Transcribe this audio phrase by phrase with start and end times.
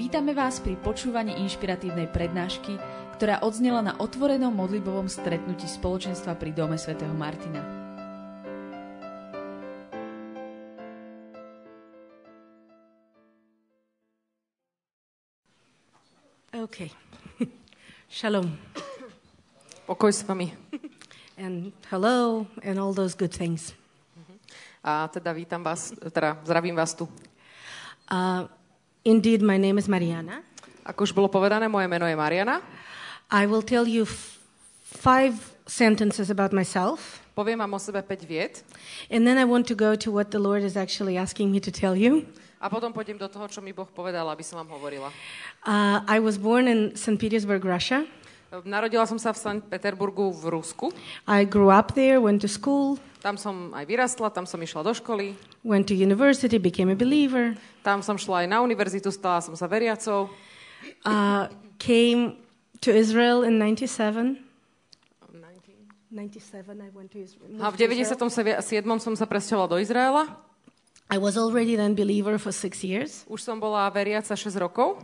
[0.00, 2.80] Vítame vás pri počúvaní inšpiratívnej prednášky,
[3.20, 7.60] ktorá odznela na otvorenom modlibovom stretnutí spoločenstva pri Dome svätého Martina.
[16.48, 16.88] Okay.
[18.08, 18.56] Shalom.
[19.84, 20.48] Pokoj s vami.
[21.36, 23.76] And hello and all those good things.
[24.80, 27.04] A teda vítam vás, teda zdravím vás tu.
[28.08, 28.48] Uh,
[29.04, 30.42] indeed, my name is Mariana.
[30.84, 32.60] Ako už bolo povedané, moje meno je Mariana.
[33.30, 34.04] I will tell you
[34.84, 38.60] five sentences about myself, Poviem vám o sebe 5 vied
[39.08, 41.70] and then I want to go to what the Lord is actually asking me to
[41.72, 42.26] tell you.
[42.60, 45.08] a potom pôjdem do toho, čo mi Boh povedal, aby som vám hovorila.
[45.64, 47.16] Uh, I was born in St.
[47.16, 48.04] Petersburg, Russia.
[48.66, 50.92] Narodila som sa v Sankt Peterburgu v Rusku.
[51.24, 54.96] I grew up there, went to school, Tam som aj vyrastla, tam som išla do
[54.96, 55.36] školy.
[55.64, 59.66] Went to university, became a believer, Tam som šla aj na univerzitu, stala som sa
[59.66, 60.28] veriacou.
[61.04, 62.36] uh, came
[62.80, 64.36] to Israel in 97.
[66.10, 67.62] 97, I went to Israel.
[67.62, 68.98] A v 97.
[68.98, 70.26] som sa presťahovala do Izraela.
[71.10, 73.22] I was already then believer for six years.
[73.30, 75.02] Už som bola veriaca 6 rokov.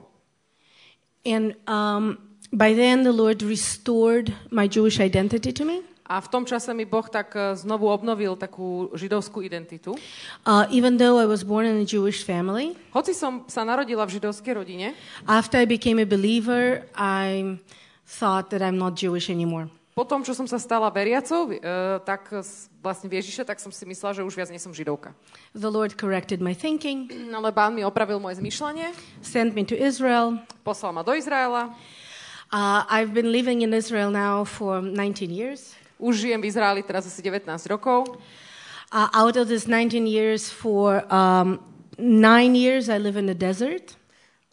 [1.27, 2.19] And um,
[2.53, 5.83] by then, the Lord restored my Jewish identity to me.
[6.07, 9.99] A v tom čase mi Boh tak eh, znovu obnovil takú židovskú identitu.
[10.47, 14.17] Uh, even though I was born in a Jewish family, Hoci som sa narodila v
[14.17, 14.95] židovskej rodine,
[15.27, 17.59] after I became a believer, I
[18.07, 19.67] thought that I'm not Jewish anymore.
[19.97, 21.57] po tom, čo som sa stala veriacou, e,
[22.05, 22.29] tak
[22.85, 25.17] vlastne v Ježiše, tak som si myslela, že už viac nie som židovka.
[25.57, 28.93] The Lord corrected my thinking, Ale pán mi opravil moje zmyšľanie,
[29.25, 30.37] sent me to Israel.
[30.61, 31.73] poslal ma do Izraela.
[32.53, 35.73] Uh, I've been living in Israel now for 19 years.
[35.99, 38.21] Už žijem v Izraeli teraz asi 19 rokov.
[38.93, 41.59] Uh, out of this 19 years, for um,
[41.99, 43.97] nine years, I live in the desert,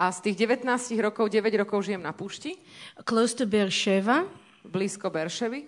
[0.02, 0.67] A z tých 19
[1.00, 2.58] rokov, 9 rokov žijem na púšti,
[3.05, 4.25] close to Beersheba.
[4.63, 5.67] blízko Berševy.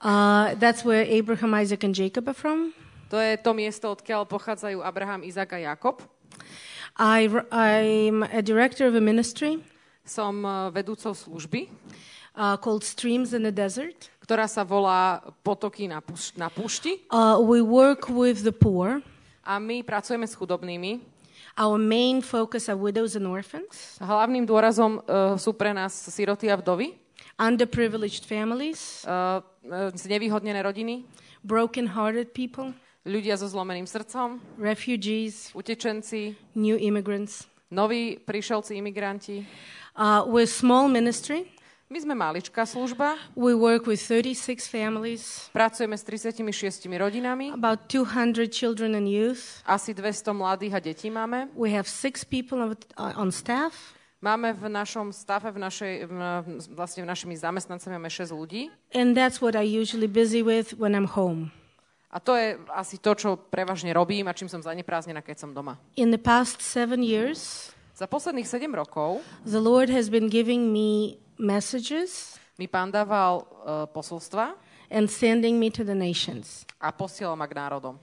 [0.00, 2.72] Uh, that's where Abraham, Isaac, and Jacob are from.
[3.10, 6.00] To je to miesto, odkiaľ pochádzajú Abraham, Izak a Jakob.
[6.96, 9.60] I, I'm a director of a ministry
[10.00, 11.70] Som e, vedúcou služby,
[12.34, 14.10] uh, called Streams in the Desert.
[14.30, 17.02] Ktorá sa volá Potoky na, púš- na púšti.
[17.10, 19.02] Uh, we work with the poor.
[19.42, 21.02] A my pracujeme s chudobnými.
[21.58, 26.54] Our main focus are widows and orphans, Hlavným dôrazom e, sú pre nás siroty a
[26.54, 26.94] vdovy,
[27.42, 29.42] underprivileged families, uh,
[29.98, 31.02] znevýhodnené rodiny,
[31.42, 32.70] broken-hearted people,
[33.02, 37.50] ľudia so zlomeným srdcom, refugees, utečenci, new immigrants.
[37.70, 39.42] noví prišelci, imigranti.
[39.98, 41.50] Uh, we're small ministry.
[41.90, 48.46] My sme maličká služba, We work with 36 families, pracujeme s 36 rodinami, about 200
[48.46, 49.58] children and youth.
[49.66, 51.50] asi 200 mladých a detí máme.
[51.58, 53.74] We have six people on, uh, staff.
[54.22, 56.12] Máme v našom stave, v našej, v,
[56.78, 58.70] vlastne v našimi zamestnancami máme 6 ľudí.
[58.94, 61.50] And that's what I usually busy with when I'm home.
[62.14, 65.74] A to je asi to, čo prevažne robím a čím som zaneprázdnená, keď som doma.
[65.98, 71.20] In the past seven years, Za posledných 7 rokov the Lord has been giving me
[71.40, 74.52] messages mi pán dával uh, posolstva
[74.92, 76.68] and sending me to the nations.
[76.80, 77.96] a posielal ma k národom.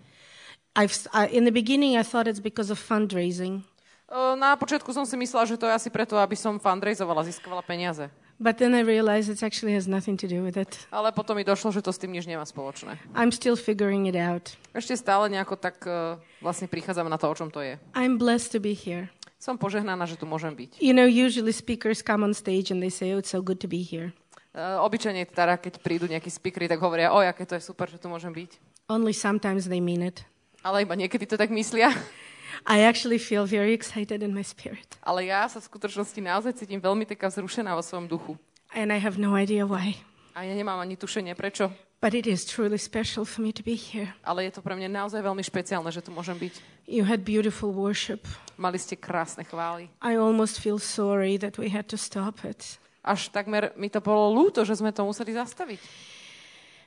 [0.78, 3.62] I've, I, in the beginning, I thought it's because of fundraising,
[4.08, 7.60] Uh, Na počiatku som si myslela, že to je asi preto, aby som fundraizovala, získavala
[7.60, 8.08] peniaze.
[8.40, 10.88] but then I realized it actually has nothing to do with it.
[10.96, 12.96] Ale potom mi došlo, že to s tým nič nemá spoločné.
[13.20, 14.56] I'm still figuring it out.
[14.72, 17.76] Ešte stále nejako tak uh, vlastne prichádzam na to, o čom to je.
[18.00, 19.12] I'm blessed to be here.
[19.38, 20.82] Som požehnaná, že tu môžem byť.
[20.82, 23.70] You know, usually speakers come on stage and they say, Oh, it's so good to
[23.70, 24.14] be here.
[24.58, 28.02] Uh, obyčajne teda, keď prídu nejakí speakery, tak hovoria, oj, aké to je super, že
[28.02, 28.58] tu môžem byť.
[28.90, 30.26] Only sometimes they mean it.
[30.66, 31.94] Ale iba niekedy to tak myslia.
[32.66, 34.98] I actually feel very excited in my spirit.
[35.06, 38.34] Ale ja sa v skutočnosti naozaj cítim veľmi taká vzrušená vo svojom duchu.
[38.74, 40.02] And I have no idea why.
[40.34, 41.70] A ja nemám ani tušenie prečo.
[41.98, 44.14] But it is truly special for me to be here.
[44.22, 46.54] Ale je to pre mňa naozaj veľmi špeciálne, že tu môžem byť.
[46.86, 48.30] You had beautiful worship.
[48.54, 49.90] Mali ste krásne chvály.
[50.06, 52.78] I almost feel sorry that we had to stop it.
[53.02, 55.82] Až takmer mi to bolo ľúto, že sme to museli zastaviť.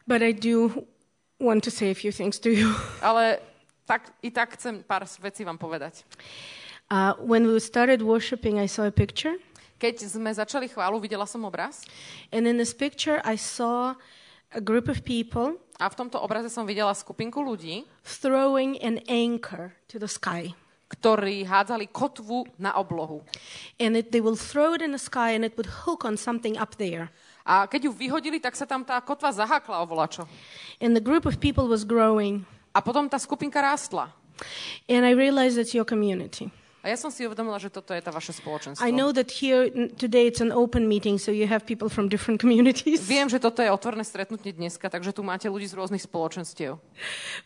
[0.06, 0.86] But I do
[1.42, 2.70] want to say a few things to you.
[3.02, 3.42] Ale
[3.90, 6.06] tak, i tak chcem pár vecí vám povedať.
[6.86, 9.34] Uh, when we started worshiping, I saw a picture.
[9.82, 11.82] Keď sme začali chválu, videla som obraz
[12.30, 13.98] And in this picture, I saw
[14.50, 19.73] a group of people a v tomto obraze som videla skupinku ľudí, throwing an anchor
[19.88, 20.52] to the sky.
[20.91, 23.23] ktorí hádzali kotvu na oblohu.
[23.79, 26.58] And it, they will throw it in the sky and it would hook on something
[26.58, 27.14] up there.
[27.47, 30.26] A keď ju vyhodili, tak sa tam tá kotva zahákla o volačo.
[30.82, 32.43] And the group of people was growing.
[32.75, 34.11] A potom tá skupinka rástla.
[34.91, 36.50] And I realized it's your community.
[36.80, 38.80] A ja som si uvedomila, že toto je tá vaše spoločenstvo.
[38.80, 39.68] I know that here
[40.00, 43.04] today it's an open meeting, so you have people from different communities.
[43.04, 46.80] Viem, že toto je otvorné stretnutie dneska, takže tu máte ľudí z rôznych spoločenstiev.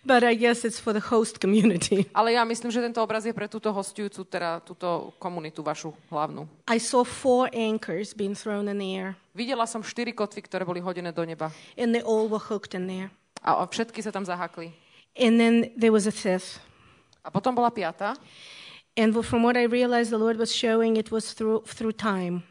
[0.06, 2.06] But I guess it's for the host community.
[2.18, 6.46] Ale ja myslím, že tento obraz je pre túto hostujúcu, teda túto komunitu vašu hlavnú.
[6.70, 10.78] I saw four anchors being thrown in the air, Videla som štyri kotvy, ktoré boli
[10.78, 11.50] hodené do neba.
[11.74, 13.10] and they all were hooked in there.
[13.42, 14.70] A všetky sa tam zahakli.
[15.18, 16.62] And then there was a fifth.
[17.26, 18.14] A potom bola piata.
[18.96, 22.42] And from what I realized, the Lord was showing it was through through time.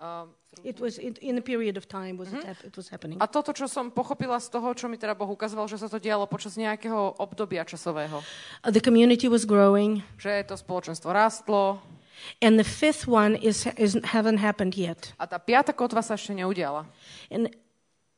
[0.00, 0.32] Um,
[0.64, 3.20] It was in, in a period of time was it, hap- it was happening.
[3.20, 6.00] a toto, čo som pochopila z toho, čo mi teda Boh ukazoval, že sa to
[6.00, 8.24] dialo počas nejakého obdobia časového.
[8.64, 11.84] Uh, the community was growing, Že to spoločenstvo rástlo
[12.40, 15.12] and the fifth one is, is haven't happened yet.
[15.20, 16.88] a tá piata kotva sa ešte neudiala.
[17.28, 17.52] And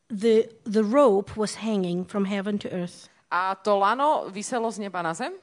[0.06, 3.10] the the rope was hanging from heaven to earth.
[3.34, 5.34] A to lano vyselo z neba na zem.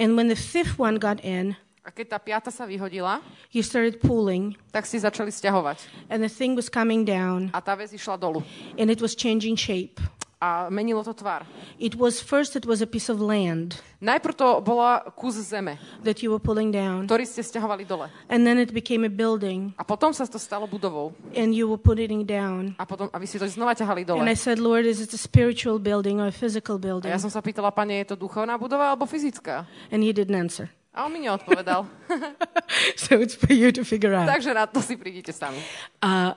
[0.00, 3.20] And when the fifth one got in, A keď tá piata sa vyhodila,
[3.52, 5.84] you started pulling, tak si začali stiahovať.
[6.08, 8.40] and the thing was coming down, A tá vec išla dolu.
[8.80, 10.00] and it was changing shape.
[10.40, 11.44] A menilo to tvar.
[11.78, 16.24] It was first it was a piece of land Najprv to bola kus zeme, that
[16.24, 18.08] you were pulling down, ktorý ste stiahovali dole.
[18.32, 21.12] and then it became a building, A potom sa to stalo budovou.
[21.36, 22.72] and you were putting it down.
[22.80, 24.24] A potom, aby si to znova ťahali dole.
[24.24, 27.12] And I said, Lord, is it a spiritual building or a physical A building?
[27.12, 29.68] ja som sa pýtala, pane, je to duchovná budova alebo fyzická?
[29.92, 30.72] And he didn't answer.
[30.96, 31.84] A on mi neodpovedal.
[32.96, 34.24] so it's for you to figure out.
[34.24, 35.60] Takže na to si prídite sami.
[36.00, 36.32] Uh,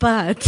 [0.00, 0.40] but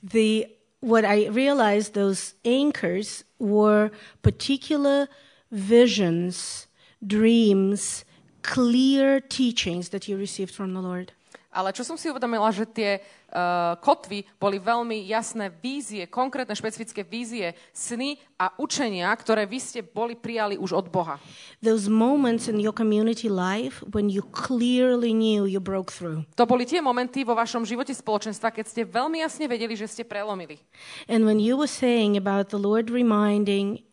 [0.00, 0.48] the
[0.84, 3.90] what I realized those anchors were
[4.20, 5.08] particular
[5.50, 6.66] visions,
[7.06, 8.04] dreams,
[8.42, 11.12] clear teachings that you received from the Lord.
[11.54, 17.06] Ale čo som si uvedomila, že tie uh, kotvy boli veľmi jasné vízie, konkrétne špecifické
[17.06, 21.22] vízie, sny a učenia, ktoré vy ste boli prijali už od Boha.
[21.62, 26.26] Those moments in your community life when you clearly knew you broke through.
[26.34, 30.02] To boli tie momenty vo vašom živote spoločenstva, keď ste veľmi jasne vedeli, že ste
[30.02, 30.58] prelomili.
[31.06, 33.86] And when you were saying about the Lord reminding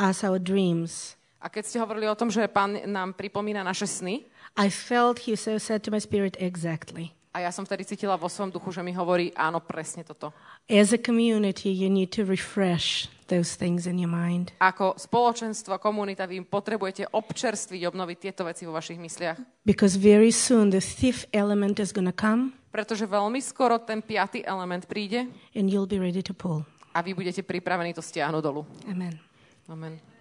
[0.00, 4.24] us our dreams, A keď ste hovorili o tom, že pán nám pripomína naše sny,
[4.56, 7.12] I felt He so said to my spirit, exactly.
[7.34, 10.30] a ja som vtedy cítila vo svojom duchu, že mi hovorí, áno, presne toto.
[10.70, 14.54] As a community, you need to refresh those things in your mind.
[14.62, 19.66] Ako spoločenstvo, komunita, vy potrebujete občerstviť, obnoviť tieto veci vo vašich mysliach.
[19.66, 24.46] Because very soon the fifth element is going to come Pretože veľmi skoro ten piatý
[24.46, 25.26] element príde
[25.58, 26.62] and you'll be ready to pull.
[26.94, 28.62] a vy budete pripravení to stiahnuť dolu.
[28.86, 29.18] Amen.
[29.66, 30.13] Amen.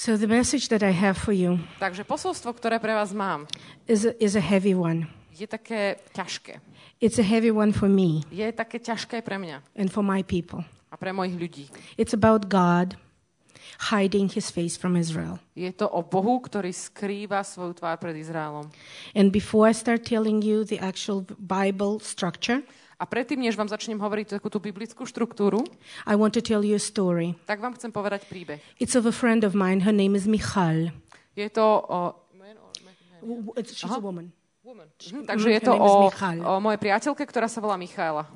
[0.00, 3.44] So the message that I have for you Takže posolstvo, ktoré pre vás mám,
[3.84, 5.04] is a, is a heavy one.
[5.36, 6.56] je také ťažké.
[7.04, 10.64] It's a heavy one for me Je také ťažké pre mňa and for my people.
[10.88, 11.64] a pre mojich ľudí.
[12.00, 12.96] It's about God
[13.92, 15.36] hiding his face from Israel.
[15.52, 18.72] Je to o Bohu, ktorý skrýva svoju tvár pred Izraelom.
[19.12, 22.64] And before I start telling you the actual Bible structure,
[23.00, 25.64] A predtým, než vám začnem hovoriť takú tú biblickú štruktúru,
[26.04, 27.32] I want to tell you a story.
[27.48, 28.60] tak vám chcem povedať príbeh.
[28.76, 29.88] It's of a friend of mine.
[29.88, 30.92] Her name is Michal.
[31.32, 32.12] Je to o...
[33.64, 34.36] She's a woman.
[34.64, 36.12] Mhm, Takže je to o,
[36.46, 38.28] o mojej priateľke, ktorá sa volá Michaela.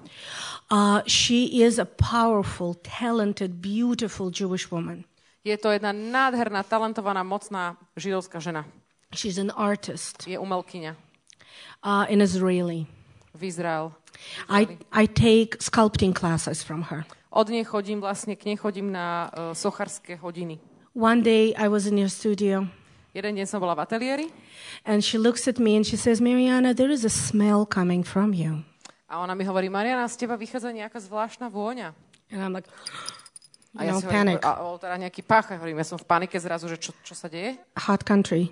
[0.72, 5.04] Uh, she is a powerful, talented, beautiful Jewish woman.
[5.44, 8.64] Je to jedna nádherná, talentovaná, mocná židovská žena.
[9.12, 10.96] She's an artist, Je umelkyňa
[11.84, 12.88] uh, an Israeli.
[13.34, 13.92] V Izrael.
[14.48, 17.04] I, I take sculpting classes from her.
[17.34, 20.62] Od nej chodím vlastne, k nej chodím na uh, socharské hodiny.
[20.94, 22.70] One day I was in your studio
[23.14, 24.26] Jeden deň som bola v ateliéri
[24.86, 28.34] and she looks at me and she says, Mariana, there is a smell coming from
[28.34, 28.62] you.
[29.06, 31.94] a ona mi hovorí, Mariana, z teba vychádza nejaká zvláštna vôňa.
[32.34, 32.66] And I'm like,
[33.78, 34.42] A ja know, si hovorím, panic.
[34.42, 37.14] a, o, teda nejaký pach, a hovorím, ja som v panike zrazu, že čo, čo
[37.14, 38.50] sa deje, Hot country.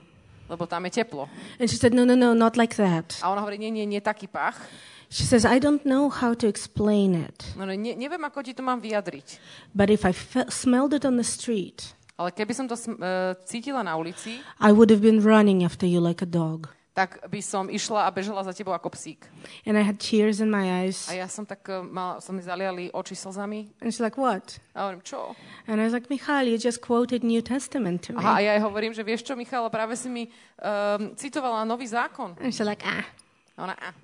[0.52, 1.24] Lebo tam je teplo.
[1.56, 3.16] And she said, no, no, no, not like that.
[3.24, 4.60] A ona hovorí, nie, nie, nie taký pach.
[5.08, 8.52] She says, I don't know how to explain it, No, no ne, neviem, ako ti
[8.56, 9.40] to mám vyjadriť.
[9.76, 13.80] but if I fe- smelled it on the street, Ale keby som to uh, cítila
[13.84, 16.68] na ulici, I would have been running after you like a dog.
[16.92, 19.24] Tak by som išla a bežala za tebou ako psík.
[19.64, 21.08] And I had tears in my eyes.
[21.08, 23.72] A ja som tak, uh, mal, som mi zaliali oči slzami.
[23.80, 24.60] And she's like, what?
[24.76, 25.32] A hovorím, čo?
[25.64, 28.20] And I was like, Michal, you just quoted New Testament to me.
[28.20, 30.28] Aha, a ja jej hovorím, že vieš čo, Michal, práve si mi
[30.60, 32.36] um, citovala nový zákon.
[32.44, 33.08] And she's like, ah.
[33.56, 33.96] A ona, a,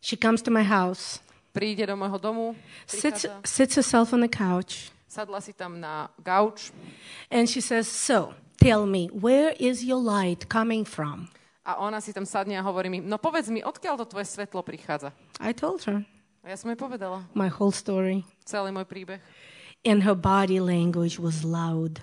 [0.00, 1.18] She comes to my house,
[1.50, 2.54] príde do môjho domu,
[2.86, 6.70] sits, sits herself on the couch, sadla si tam na gauč
[7.30, 11.28] and she says, So, tell me, where is your light coming from?
[11.68, 14.64] A ona si tam sadne a hovorí mi, no povedz mi, odkiaľ to tvoje svetlo
[14.64, 15.12] prichádza?
[15.36, 16.00] I told her
[16.40, 18.24] A ja som jej povedala my whole story.
[18.48, 19.20] celý môj príbeh.
[19.84, 22.00] And her body language was loud.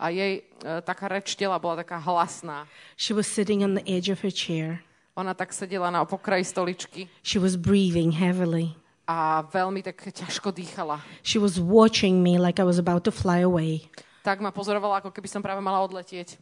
[0.00, 0.42] a jej e,
[0.82, 2.64] taká reč tela bola taká hlasná.
[2.98, 4.80] She was sitting on the edge of her chair.
[5.14, 8.72] Ona tak sedela na pokraji stoličky She was breathing heavily.
[9.04, 11.04] a veľmi tak ťažko dýchala.
[11.20, 13.86] She was watching me like I was about to fly away.
[14.24, 16.38] Tak ma pozorovala, ako keby som práve mala odletieť.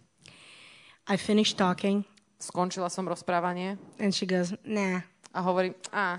[1.08, 2.04] I finished talking,
[2.40, 5.04] Skončila som rozprávanie and she goes, Nah.
[5.30, 6.18] a hovorím, a,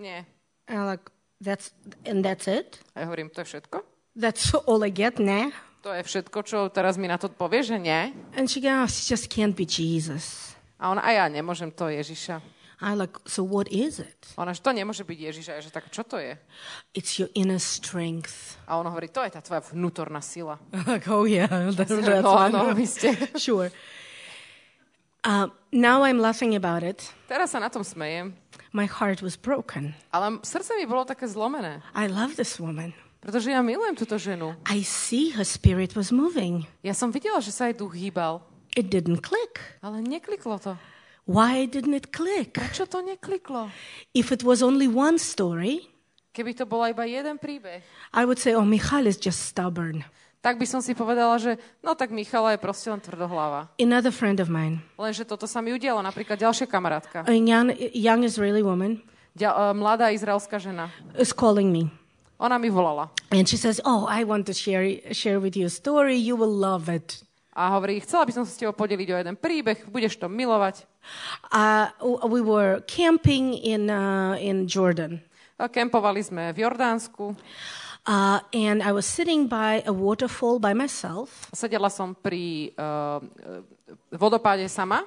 [0.00, 0.24] nie.
[0.66, 1.76] And I'm like, That's
[2.08, 2.80] and that's it?
[2.96, 3.84] A ja hovorím, to je všetko?
[4.16, 5.52] That's all I get, nah.
[5.84, 8.16] To je všetko, čo teraz mi na to povie, že nie?
[8.32, 10.56] And she goes, She just can't be Jesus.
[10.80, 12.40] A ona, a ja nemôžem to Ježiša.
[12.80, 14.16] I'm like, So what is it?
[14.40, 15.50] Ona, že to nemôže byť Ježiša.
[15.56, 16.40] Ja, že tak čo to je?
[16.96, 18.56] It's your inner strength.
[18.64, 20.56] A ona hovorí, to je tá tvoja vnútorná sila.
[20.88, 23.12] Like, oh yeah, that's, that's no áno, vy ste.
[23.36, 23.68] sure.
[25.26, 27.02] Uh, now I'm laughing about it.
[27.26, 28.30] Teraz sa na tom smejem,
[28.70, 29.90] My heart was broken.
[30.14, 31.82] ale srdce mi bolo také zlomené.
[31.98, 32.94] I love this woman.
[33.18, 34.54] Pretože ja milujem túto ženu.
[34.70, 36.62] I see her spirit was moving.
[36.86, 38.38] Ja som videla, že sa jej duch hýbal,
[38.78, 39.58] It didn't click.
[39.82, 40.78] ale nekliklo to.
[41.26, 42.54] Why didn't it click?
[42.54, 43.66] Prečo to nekliklo?
[44.14, 45.90] If it was only one story,
[46.36, 47.80] Keby to bola iba jeden príbeh,
[48.14, 50.04] I would say, oh, Michal is just stubborn.
[50.46, 53.66] Tak by som si povedala, že no tak Michala je proste len tvrdohlava.
[53.82, 58.22] Another friend of mine, Lenže toto sa mi udialo, napríklad ďalšia kamarátka, a young, young
[58.22, 59.02] Israeli woman,
[59.34, 60.94] ďa, uh, mladá izraelská žena.
[61.18, 61.90] is calling me.
[62.38, 65.72] Ona mi volala And she says, oh, I want to share, share with you a
[65.72, 66.14] story.
[66.14, 67.26] You will love it.
[67.56, 70.84] a hovorí, chcela by som sa s tebou podeliť o jeden príbeh, budeš to milovať.
[71.48, 71.88] Uh,
[72.28, 75.24] we were camping in, uh, in Jordan.
[75.56, 77.32] A kempovali sme v Jordánsku,
[78.06, 81.50] Uh, and I was sitting by a waterfall by myself.
[81.50, 83.18] sedela som pri uh,
[84.14, 85.02] vodopáde sama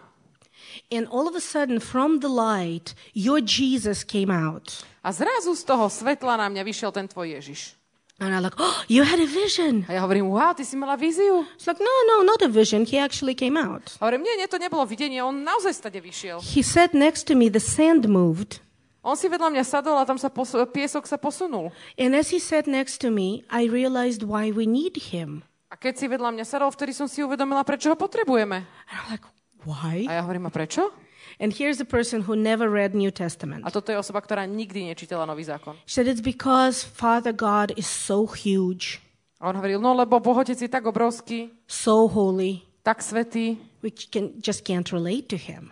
[0.91, 4.83] And all of a sudden, from the light, your Jesus came out.
[5.03, 7.79] a zrazu z toho svetla na mňa vyšiel ten tvoj Ježiš.
[8.19, 9.87] And I'm like, oh, you had a vision.
[9.87, 11.47] A ja hovorím, wow, ty si mala víziu?
[11.55, 12.83] It's like, no, no, not a vision.
[12.83, 13.95] He actually came out.
[14.03, 16.43] A hovorím, nie, nie, to nebolo videnie, on naozaj stade vyšiel.
[16.43, 18.59] He sat next to me, the sand moved.
[18.99, 21.71] On si vedľa mňa sadol a tam sa posu- piesok sa posunul.
[21.95, 25.47] And as he sat next to me, I realized why we need him.
[25.71, 28.65] A keď si vedľa mňa sadol, vtedy som si uvedomila, prečo ho potrebujeme.
[28.89, 29.25] And I'm like,
[29.63, 30.03] why?
[30.09, 30.91] A ja hovorím, a prečo?
[31.39, 33.63] And here's a person who never read New Testament.
[33.63, 35.79] A toto je osoba, ktorá nikdy nečítala Nový zákon.
[35.87, 38.99] She said, it's because Father God is so huge,
[39.39, 44.35] A on hovoril, no lebo Bohotec je tak obrovský, so holy, tak svetý, we can,
[44.43, 45.71] just can't relate to him.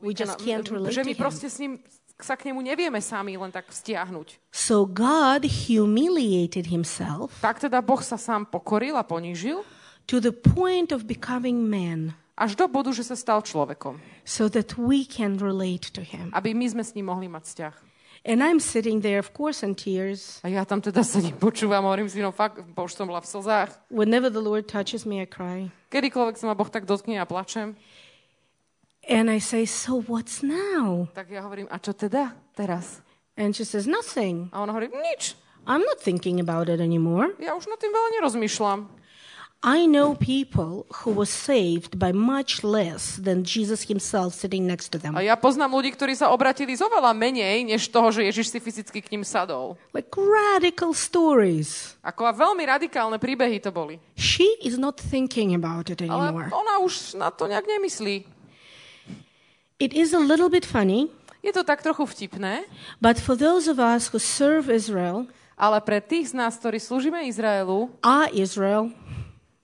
[0.00, 1.80] We just can't relate že my proste s ním
[2.24, 4.40] sa k nemu nevieme sami len tak vztiahnuť.
[4.48, 9.60] So God humiliated himself Tak teda Boh sa sám pokoril a ponížil
[10.08, 14.00] to the point of becoming man až do bodu, že sa stal človekom.
[14.26, 16.32] so that we can relate to him.
[16.34, 17.74] Aby my sme s ním mohli mať vzťah.
[18.24, 20.40] And I'm sitting there, of course, in tears.
[20.40, 23.28] A ja tam teda sedím, počúvam, hovorím si, no fakt, bo už som bola v
[23.28, 23.68] slzách.
[23.92, 25.68] Whenever the Lord touches me, I cry.
[25.92, 27.76] Kedykoľvek sa ma Boh tak dotkne a plačem,
[29.08, 31.08] And I say, So what's now?
[31.12, 33.04] tak ja hovorím, a čo teda teraz?
[33.36, 34.48] And she says, Nothing.
[34.54, 37.32] A on hovorí, nič, I'm not thinking about it anymore.
[37.40, 39.04] ja už nad tým veľa nerozmýšľam.
[39.64, 45.00] I know people who were saved by much less than Jesus himself sitting next to
[45.00, 45.16] them.
[45.16, 48.58] A ja poznám ľudí, ktorí sa obratili z oveľa menej, než toho, že Ježiš si
[48.60, 49.80] fyzicky k ním sadol.
[49.96, 51.96] Like radical stories.
[52.04, 53.96] Ako a veľmi radikálne príbehy to boli.
[54.20, 56.52] She is not thinking about it Ale anymore.
[56.52, 58.33] ona už na to nejak nemyslí.
[59.84, 61.12] It is a little bit funny,
[61.44, 62.64] Je to tak trochu vtipné,
[63.04, 65.28] but for those of us who serve Israel,
[65.60, 68.88] ale pre tých z nás, ktorí slúžime Izraelu, are Israel,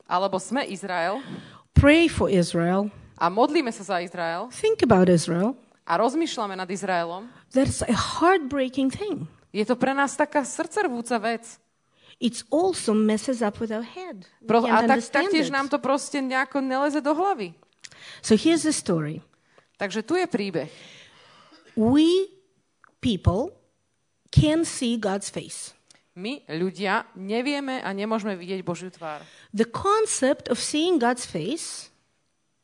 [0.05, 1.25] alebo sme Izrael
[1.73, 5.57] pray for Israel, a modlíme sa za Izrael think about Israel,
[5.89, 9.25] a rozmýšľame nad Izraelom, that's a heartbreaking thing.
[9.49, 11.57] je to pre nás taká srdcervúca vec.
[12.21, 14.29] It also messes up with our head.
[14.45, 15.57] Pro, a tak, taktiež it.
[15.57, 17.57] nám to proste nejako neleze do hlavy.
[18.21, 19.25] So here's the story.
[19.81, 20.69] Takže tu je príbeh.
[21.73, 22.29] We
[23.01, 23.57] people
[24.29, 25.73] can see God's face.
[26.21, 29.25] My, ľudia, nevieme a nemôžeme vidieť Božiu tvár.
[29.57, 31.91] The concept of seeing God's face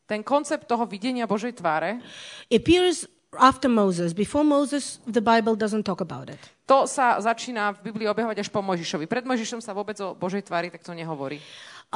[0.07, 1.99] Ten koncept toho videnia Božej tváre,
[2.47, 4.15] appears after Moses.
[4.15, 6.39] Before Moses, the Bible doesn't talk about it.
[6.67, 9.07] to sa začína v Biblii objavovať až po Mojžišovi.
[9.07, 11.39] Pred Mojžišom sa vôbec o Božej tvári takto nehovorí.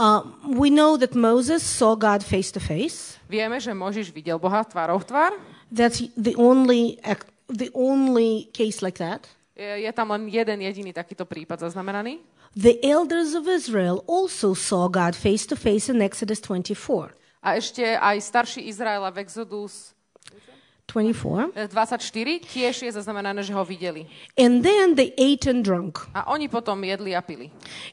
[0.01, 0.25] Uh,
[0.57, 3.21] we know that Moses saw God face to face.
[3.29, 5.33] Vieme, že Mojžiš videl Boha tvárou v tvár.
[5.69, 6.97] That's the only
[7.53, 9.29] the only case like that.
[9.53, 12.17] Je, je tam len jeden jediný takýto prípad zaznamenaný.
[12.57, 17.13] The elders of Israel also saw God face to face in Exodus 24.
[17.45, 19.93] A ešte aj starší Izraela v Exodus
[20.93, 21.55] 24.
[21.55, 24.11] E, 24 tiež je zaznamenané, že ho videli.
[24.35, 26.03] And then they ate and drunk.
[26.15, 27.51] A oni potom jedli a pili.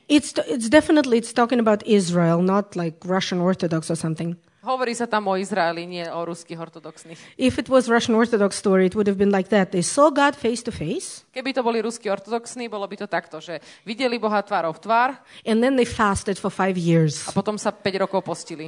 [0.09, 4.35] It's, it's definitely, it's talking about Israel, not like Russian Orthodox or something.
[4.67, 7.15] Hovorí sa tam o Izraeli, nie o ruských ortodoxných.
[7.39, 9.71] If it was Russian Orthodox story, it would have been like that.
[9.71, 13.39] They saw God face to face, Keby to boli ruskí ortodoxní, bolo by to takto,
[13.39, 15.09] že videli Boha tvárov v tvár
[15.47, 17.23] and then they fasted for five years.
[17.23, 18.67] a potom sa 5 rokov postili.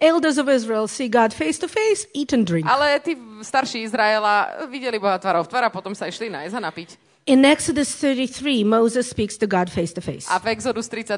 [0.00, 2.66] Elders of Israel see God face to face, eat and drink.
[2.66, 6.90] Ale tí starší Izraela videli Boha tvárov tvár a potom sa išli nájsť a napiť.
[7.26, 10.26] In Exodus 33, Moses speaks to God face to face.
[10.26, 11.14] A v Exodus 33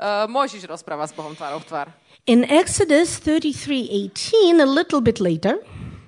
[0.00, 1.92] uh, Mojžiš rozpráva s Bohom tvárov tvár.
[2.24, 5.60] In Exodus 33:18, a little bit later,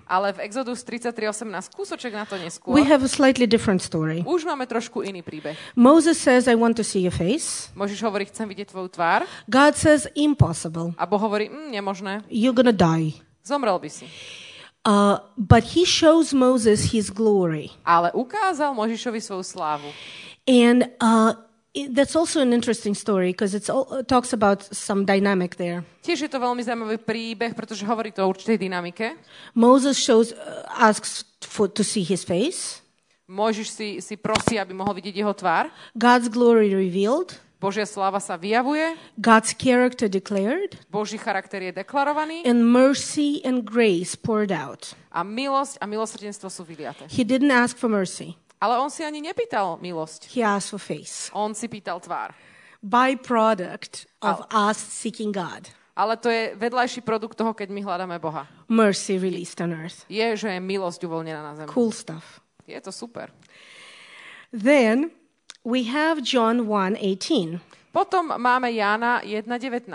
[0.04, 4.20] Ale v Exodus 33.18, kúsoček na to neskôr, we have a slightly different story.
[4.24, 5.56] už máme trošku iný príbeh.
[5.72, 7.72] Moses says, I want to see your face.
[7.72, 9.24] Mojžiš hovorí, chcem vidieť tvoju tvár.
[9.48, 10.92] God says, impossible.
[11.00, 13.16] A Boh hovorí, mm, nemožné, You're to die.
[13.44, 14.04] zomrel by si.
[14.84, 17.72] Uh, but he shows Moses his glory.
[17.88, 19.88] Ale ukázal Mojžišovi svoju slávu.
[20.44, 21.32] And uh,
[21.90, 23.66] that's also an interesting story because it
[24.06, 25.82] talks about some dynamic there.
[26.06, 29.18] Tiež je to veľmi zaujímavý príbeh, pretože hovorí to o určitej dynamike.
[29.58, 32.80] Moses shows, uh, asks for, to see his face.
[33.26, 35.72] Mojžiš si, si prosí, aby mohol vidieť jeho tvár.
[35.96, 37.40] God's glory revealed.
[37.56, 40.76] Božia sláva sa vyjavuje, God's character declared.
[40.92, 44.92] Boží charakter je deklarovaný And mercy and grace poured out.
[45.08, 47.08] a milosť a milosrdenstvo sú vyliaté.
[47.08, 48.36] He didn't ask for mercy.
[48.62, 50.30] Ale on si ani nepýtal milosť.
[50.34, 51.28] He asked for face.
[51.34, 52.32] On si pýtal tvár.
[52.84, 55.72] Byproduct of us seeking God.
[55.94, 58.50] Ale to je vedľajší produkt toho, keď my hľadáme Boha.
[58.66, 60.02] Mercy released on earth.
[60.10, 61.70] Je, že je milosť uvoľnená na zemi.
[61.70, 62.42] Cool stuff.
[62.66, 63.30] Je to super.
[64.50, 65.14] Then
[65.62, 67.62] we have John 1:18.
[67.94, 69.86] Potom máme Jána 1.19.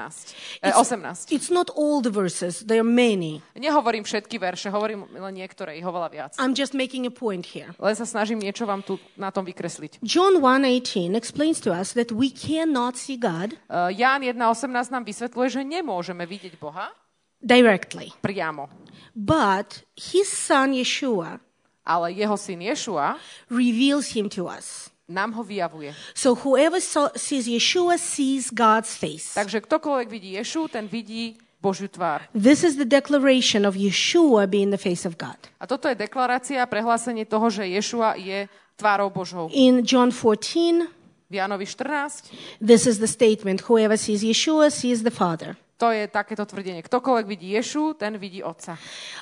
[0.64, 1.36] E, 18.
[1.36, 3.44] It's not all the verses, there are many.
[3.60, 6.32] Nehovorím všetky verše, hovorím len niektoré, ich oveľa viac.
[6.40, 7.76] I'm just making a point here.
[7.76, 10.00] Len sa snažím niečo vám tu na tom vykresliť.
[10.00, 15.48] John 1:18 explains to us that we cannot see God Uh, Ján 1.18 nám vysvetľuje,
[15.52, 16.96] že nemôžeme vidieť Boha
[17.44, 18.72] directly, priamo.
[19.12, 21.44] but his son Yeshua
[21.84, 23.18] Ale jeho syn Ješua
[23.50, 24.89] reveals him to us.
[25.10, 25.92] Nám ho vyjavuje.
[26.14, 29.34] So whoever saw, sees Yeshua sees God's face.
[29.34, 32.24] Takže ktokoľvek vidí Ješu, ten vidí Božiu tvár.
[32.32, 35.36] This is the declaration of Yeshua being the face of God.
[35.60, 38.48] A toto je deklarácia a prehlásenie toho, že Ješua je
[38.80, 39.50] tvárou Božou.
[39.52, 40.88] In John 14,
[41.30, 45.54] V Jánovi 14 this is the statement whoever sees Yeshua sees the Father.
[45.80, 46.84] to je takéto tvrdenie.
[46.84, 48.76] Ktokoľvek vidí Ješu, ten vidí Otca.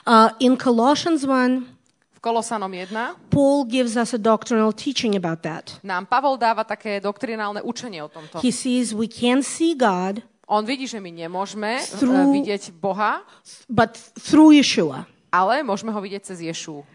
[0.08, 1.77] Uh, in Colossians 1,
[2.18, 5.78] V Kolosanom 1 Paul gives us a doctrinal teaching about that.
[5.86, 8.42] nám Pavol dáva také doktrinálne učenie o tomto.
[8.42, 13.20] He sees we can see God, On vidí, že my nemôžeme uh, Through- vidieť Boha,
[13.68, 15.04] but through Yeshua.
[15.28, 16.88] ale môžeme ho vidieť cez Ješu.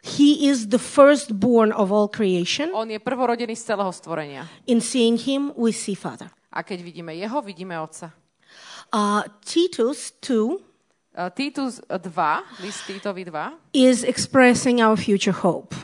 [0.00, 2.70] He is the firstborn of all creation.
[2.72, 4.46] On je prvorodený z celého stvorenia.
[4.70, 6.30] In seeing him, we see Father.
[6.54, 8.14] A keď vidíme jeho, vidíme Otca.
[8.94, 10.69] Uh, Titus 2 Uh,
[11.14, 15.74] Titus 2, list Titovi 2, is expressing our future hope.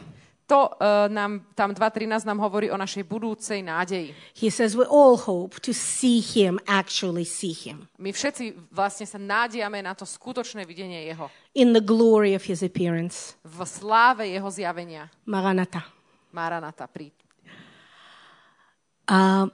[0.46, 4.14] to uh, nám, tam 2.13 nám hovorí o našej budúcej nádeji.
[4.38, 9.18] He says we all hope to see him, actually see him, My všetci vlastne sa
[9.18, 11.26] nádejame na to skutočné videnie jeho.
[11.58, 13.34] in the glory of his appearance.
[13.42, 15.10] V sláve jeho zjavenia.
[15.26, 15.82] Maranatha.
[16.30, 17.14] Maranata, príď.
[19.10, 19.50] Uh,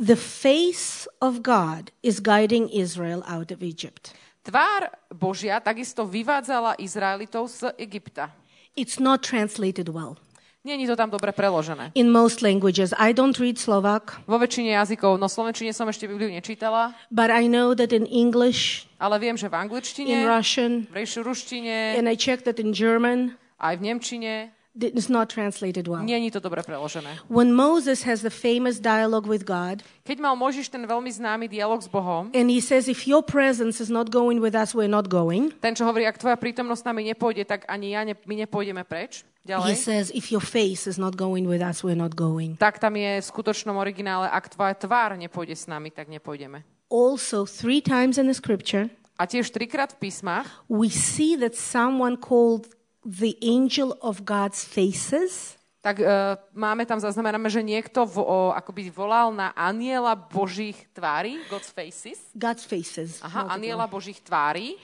[0.00, 4.16] the face of God is guiding Israel out of Egypt.
[4.46, 8.30] Tvár Božia takisto vyvádzala Izraelitov z Egypta.
[8.78, 10.14] It's not translated well.
[10.62, 11.90] Není to tam dobre preložené.
[11.98, 16.30] In most languages, I don't read Slovak, Vo väčšine jazykov, no slovenčine som ešte Bibliu
[16.30, 21.06] nečítala, but I know that in English, ale viem, že v in angličtine, Russian, v
[21.22, 26.04] ruštine, and I checked that in German, aj v nemčine, it's not translated well.
[26.04, 27.18] není to dobre preložené.
[27.28, 31.80] When Moses has the famous dialogue with God, Keď mal Možiš ten veľmi známy dialog
[31.82, 35.08] s Bohom, and he says, If your presence is not going with us, we're not
[35.08, 35.50] going.
[35.58, 38.84] ten, čo hovorí, ak tvoja prítomnosť s nami nepôjde, tak ani ja ne, my nepôjdeme
[38.84, 39.24] preč.
[39.46, 39.74] He Ďalej.
[39.78, 42.58] says, If your face is not going with us, we're not going.
[42.58, 46.66] Tak tam je v skutočnom originále, ak tvoja tvár nepôjde s nami, tak nepôjdeme.
[46.90, 52.20] Also, three times in the scripture, A tiež trikrát v písmach we see that someone
[52.20, 52.68] called
[53.06, 55.54] the angel of God's faces
[55.86, 61.38] tak uh, máme tam zaznamenáme, že niekto vo, o, akoby volal na aniela Božích tvári,
[61.46, 62.18] God's faces.
[62.34, 64.74] God's faces Aha, aniela Božích tvári.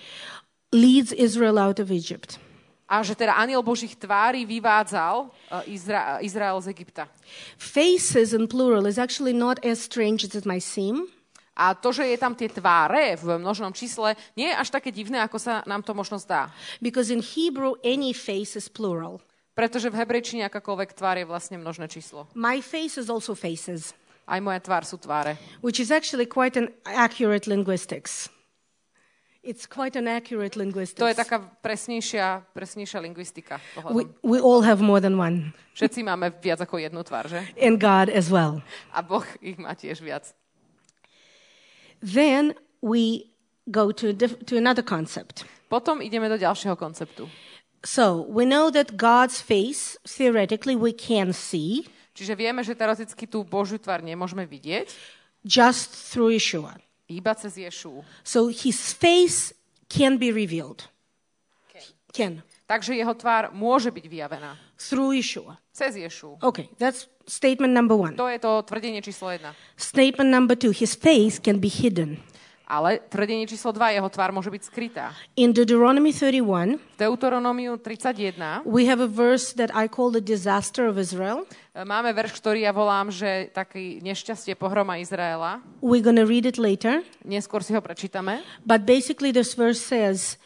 [0.70, 2.38] leads Israel out of Egypt.
[2.87, 7.11] A že teda aniel Božích tvári vyvádzal uh, Izra- Izrael z Egypta.
[7.58, 11.11] Faces in plural is actually not as strange as it might seem.
[11.52, 15.20] A to, že je tam tie tváre v množnom čísle, nie je až také divné,
[15.20, 16.48] ako sa nám to možno zdá.
[16.80, 19.20] Because in Hebrew, any face is plural.
[19.52, 22.24] Pretože v hebrejčine akákoľvek tvár je vlastne množné číslo.
[22.32, 23.92] My face is also faces,
[24.24, 25.36] Aj moja tvár sú tváre.
[25.60, 28.32] which is actually quite an accurate linguistics.
[29.42, 31.02] It's quite an accurate linguistics.
[31.02, 33.58] To je taká presnejšia, presnejšia lingvistika.
[33.90, 37.42] We, we all have more than one, Všetci máme viac ako jednu tvár, že?
[37.58, 38.62] and God as well.
[38.94, 40.30] A Boh ich má tiež viac.
[42.02, 43.30] Then we
[43.70, 45.46] go to, a diff- to another concept.
[45.70, 47.30] Potom ideme do ďalšieho konceptu.
[47.82, 53.40] So we know that God's face, theoretically, we can see Čiže vieme, že teoreticky tú
[53.40, 54.92] Božiu tvár nemôžeme vidieť,
[55.48, 56.76] just through Yeshua.
[57.08, 58.04] iba cez Ješu.
[58.24, 59.52] So his face
[59.88, 60.88] can be revealed.
[62.12, 62.44] Can.
[62.66, 64.57] Takže jeho tvár môže byť vyjavená.
[64.79, 65.59] Through Yeshua.
[65.72, 66.37] Cez Ješu.
[66.40, 68.14] Okay, that's statement number one.
[68.16, 69.57] To je to tvrdenie číslo jedna.
[69.77, 72.20] Statement number two his face can be hidden.
[72.72, 75.12] Ale tvrdenie číslo 2, jeho tvár môže byť skrytá.
[75.37, 80.88] In Deuteronomy 31, V Deuteronomiu 31 we have a verse that I call the disaster
[80.88, 81.44] of Israel.
[81.77, 85.61] e, máme verš, ktorý ja volám, že taký nešťastie pohroma Izraela.
[85.85, 87.05] We're to read it later.
[87.29, 88.40] Neskôr si ho prečítame.
[88.64, 90.40] But basically, this verse says,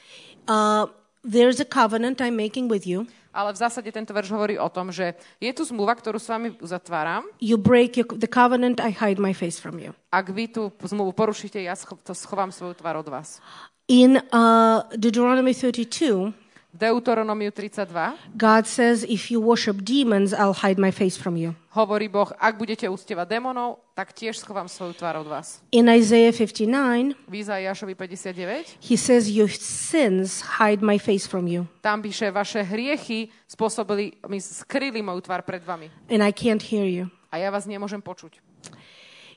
[0.51, 0.91] uh,
[1.27, 3.11] There's a covenant I'm making with you.
[3.37, 5.13] Ale v zásade tento verš hovorí o tom, že
[5.43, 7.27] je tu zmluva, ktorú s vami uzatváram.
[7.37, 9.93] You break your, the covenant, I hide my face from you.
[10.09, 13.43] Ak vy tú zmluvu porušíte, ja scho- to schovám svoju tvár od vás.
[13.93, 16.46] In uh, Deuteronomy 32, V
[16.77, 21.57] Deuteronomiu 32 God says, If you worship demons, I'll hide my face from you.
[21.73, 25.61] hovorí Boh, ak budete uctievať démonov, tak tiež schovám svoju tvár od vás.
[25.73, 31.65] In Isaiah 59, V Izaiášovi 59 he says, Your sins hide my face from you,
[31.81, 35.89] tam píše, vaše hriechy spôsobili, mi skryli moju tvár pred vami.
[36.13, 37.09] and I can't hear you.
[37.33, 38.41] A ja vás nemôžem počuť.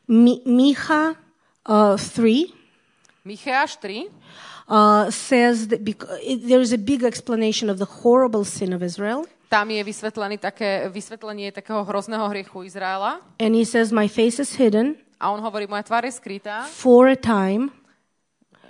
[0.07, 1.15] Mi- Micha
[1.67, 2.55] uh, 3
[3.27, 4.07] Micheáš 3
[4.69, 5.81] uh, says that
[6.21, 9.25] it, there is a big explanation of the horrible sin of Israel.
[9.49, 13.17] Tam je vysvetlený také, vysvetlenie takého hrozného hriechu Izraela.
[13.41, 17.11] And he says, My face is hidden A on hovorí, moja tvár je skrytá for
[17.11, 17.75] a time,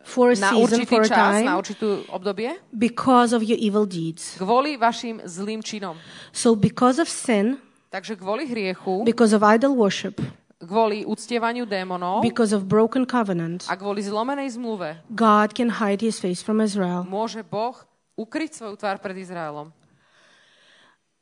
[0.01, 3.85] for a na season, for a čas, na time, určitú obdobie, because of your evil
[3.85, 4.33] deeds.
[4.41, 5.93] kvôli vašim zlým činom.
[6.33, 7.61] So, because of sin,
[7.93, 10.17] Takže kvôli hriechu, because of idol worship,
[10.59, 16.19] kvôli uctievaniu démonov because of broken covenant, a kvôli zlomenej zmluve God can hide his
[16.19, 17.07] face from Israel.
[17.07, 17.79] môže Boh
[18.19, 19.71] ukryť svoju tvár pred Izraelom.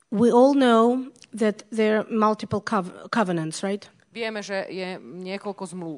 [0.09, 3.85] We all know that there are multiple cov- covenants, right?
[4.09, 5.97] Vieme, že je niekoľko zmluv.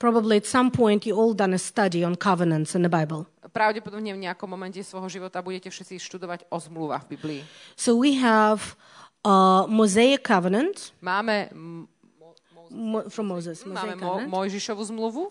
[0.00, 3.28] Probably at some point you all done a study on covenants in the Bible.
[3.52, 7.40] Pravdepodobne v nejakom momente svojho života budete všetci študovať o zmluvách v Biblii.
[7.76, 8.78] So we have
[9.26, 11.52] uh, Mosaic covenant Máme,
[12.70, 15.28] Mo- from Moses, máme Mo- Mojžišovú zmluvu,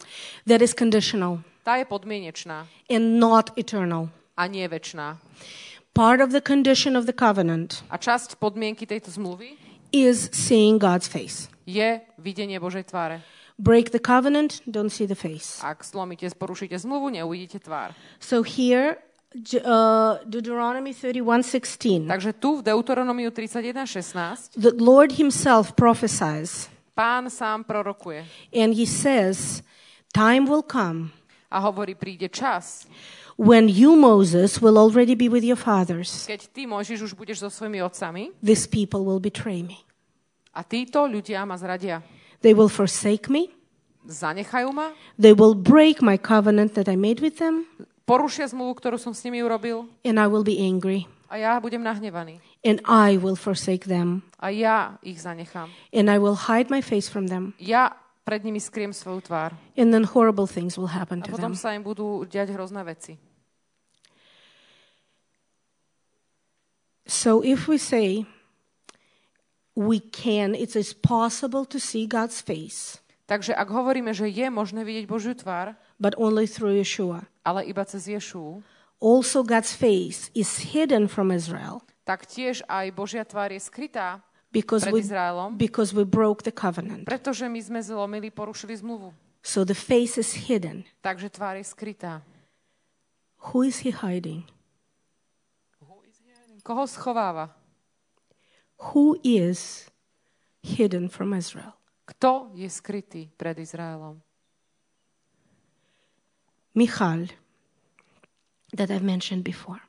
[0.47, 4.09] that is conditional tá je podmienečná and not eternal.
[4.37, 5.17] a nie väčšiná.
[5.93, 9.55] Part of the condition of the covenant A časť podmienky tejto zmluvy
[9.91, 11.49] is seeing God's face.
[11.65, 13.21] je videnie Božej tváre.
[13.59, 15.59] Break the covenant, don't see the face.
[15.59, 17.91] Ak slomíte, porušíte zmluvu, neuvidíte tvár.
[18.23, 18.95] So here,
[19.35, 26.69] uh, Deuteronomy 31:16, Takže tu v Deuteronomiu 31.16 the Lord Himself prophesies,
[26.99, 29.63] pán sám prorokuje and He says,
[30.11, 31.15] "Time will come
[31.47, 32.83] a hovorí, príde čas,
[33.39, 36.27] when you, Moses, will already be with your fathers.
[36.27, 39.79] keď ty, Mojžiš, už budeš so svojimi otcami These people will betray me.
[40.51, 42.03] a títo ľudia ma zradia.
[42.43, 43.49] They will forsake me.
[44.05, 47.63] Zanechajú ma, They will break my covenant that I made with them,
[48.03, 51.83] porušia zmluvu, ktorú som s nimi urobil and I will be angry, a ja budem
[51.83, 52.41] nahnevaný.
[52.65, 55.69] and I will forsake them, A ja ich zanechám.
[55.93, 57.93] and I will hide my face from them, Ja
[58.25, 59.53] pred nimi skriem svoju tvár.
[59.77, 61.61] and then horrible things will happen A to potom them.
[61.61, 63.17] sa im budú diať hrozné veci.
[67.07, 68.25] So if we say
[69.75, 74.81] we can, it is possible to see God's face, Takže ak hovoríme, že je možné
[74.81, 77.29] vidieť Božiu tvár, but only through Yeshua.
[77.45, 78.61] ale iba cez Ješu,
[78.99, 84.81] Also, God's face is hidden from Israel tak tiež aj Božia tvár je skrytá because
[84.81, 87.05] pred we, Izraelom, because we broke the covenant.
[87.05, 89.13] pretože my sme zlomili, porušili zmluvu.
[89.45, 90.89] So the face is hidden.
[91.05, 92.25] Takže tvár je skrytá.
[93.53, 94.49] Who is he hiding?
[96.65, 97.53] Koho schováva?
[98.91, 99.85] Who is
[100.65, 101.77] hidden from Israel?
[102.09, 104.17] Kto je skrytý pred Izraelom?
[106.73, 107.29] Michal,
[108.75, 109.79] that I've mentioned before.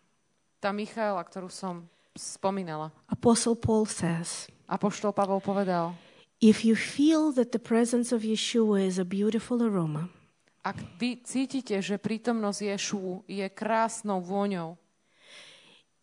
[0.60, 2.92] Tá Michaela, ktorú som spomínala.
[3.08, 5.96] Apostle Paul says, Apoštol Pavol povedal,
[6.40, 10.08] If you feel that the presence of Yeshua is a beautiful aroma,
[10.60, 14.76] Ak vy cítite, že prítomnosť Ješu je krásnou vôňou,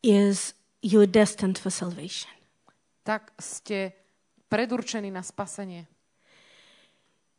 [0.01, 2.29] is you're destined for salvation.
[3.05, 3.93] tak ste
[4.51, 5.87] predurčení na spasenie.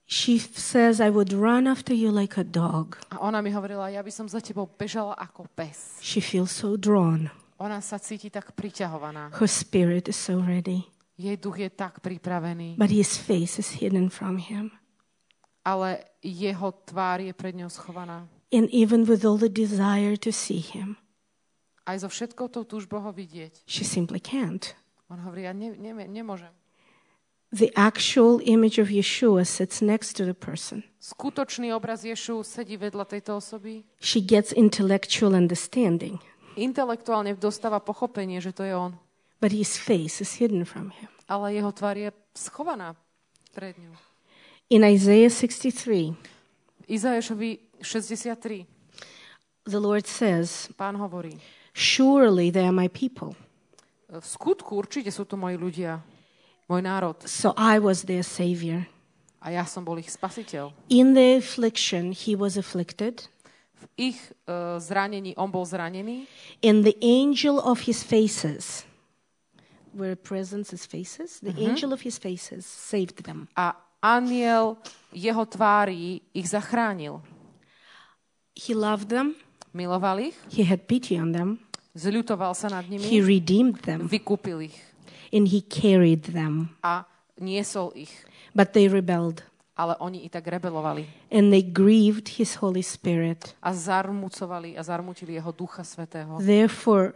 [0.08, 2.96] She says, I would run after you like a dog.
[3.12, 6.00] A ona mi hovorila, ja by som za tebou bežala ako pes.
[6.00, 7.28] She feels so drawn.
[7.60, 9.36] Ona sa cíti tak priťahovaná.
[9.36, 10.88] Her spirit is so ready.
[11.20, 14.72] Jej duch je tak pripravený, But his face is hidden from him.
[15.60, 18.24] ale jeho tvár je pred ňou schovaná.
[18.48, 20.96] And even with all the desire to see him,
[21.84, 23.60] Aj so všetkou tou túžbou ho vidieť.
[23.68, 24.72] she simply can't.
[25.12, 26.48] On hovorí, ja ne, ne, nemôžem.
[27.48, 30.84] The actual image of Yeshua sits next to the person.
[31.00, 33.88] Skutočný obraz Ješu sedí vedľa tejto osoby.
[34.04, 36.20] She gets intellectual understanding,
[36.58, 38.92] Intelektuálne dostáva pochopenie, že to je on.
[39.40, 41.08] but his face is hidden from him.
[41.30, 42.92] Ale jeho tvár je schovaná
[43.54, 43.94] pred ňou.
[44.68, 46.12] In Isaiah 63,
[46.90, 48.66] Izajašovi 63.
[49.64, 51.38] the Lord says, Pán hovorí,
[51.72, 53.32] Surely they are my people.
[54.10, 56.02] v skutku určite sú to moji ľudia,
[56.68, 57.16] môj národ.
[57.24, 58.86] So I was their savior.
[59.40, 60.70] A ja som bol ich spasiteľ.
[60.92, 63.26] In their affliction, he was afflicted,
[63.78, 64.18] V ich
[64.50, 66.26] uh, zranení on bol zranený
[66.62, 68.82] and the angel of his faces,
[69.94, 73.46] where presence is faces, the angel of his faces saved them.
[73.54, 74.82] a aniel
[75.14, 77.22] jeho tvári ich zachránil.
[78.58, 79.38] He loved them,
[79.70, 81.62] Miloval ich, he had pity on them,
[81.94, 84.87] zľutoval sa nad he nimi, redeemed them, vykúpil ich
[85.32, 86.68] and he carried them.
[86.82, 87.04] a
[87.40, 88.24] niesol ich.
[88.54, 89.42] But they rebelled,
[89.76, 93.54] Ale oni i tak rebelovali and they grieved his Holy Spirit.
[93.62, 96.38] a zarmucovali a zarmutili jeho ducha svetého.
[96.42, 97.12] Therefore,